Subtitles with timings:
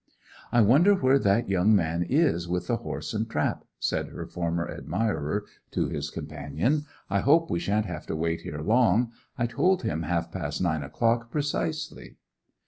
[0.51, 4.67] 'I wonder where that young man is with the horse and trap?' said her former
[4.67, 6.85] admirer to his companion.
[7.11, 9.11] 'I hope we shan't have to wait here long.
[9.37, 12.15] I told him half past nine o'clock precisely.